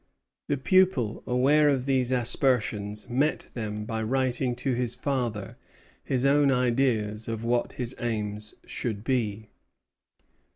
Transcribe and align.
The 0.47 0.57
pupil, 0.57 1.21
aware 1.27 1.69
of 1.69 1.85
these 1.85 2.11
aspersions, 2.11 3.07
met 3.07 3.51
them 3.53 3.85
by 3.85 4.01
writing 4.01 4.55
to 4.55 4.73
his 4.73 4.95
father 4.95 5.57
his 6.03 6.25
own 6.25 6.51
ideas 6.51 7.27
of 7.27 7.43
what 7.45 7.73
his 7.73 7.95
aims 7.99 8.55
should 8.65 9.03
be. 9.03 9.51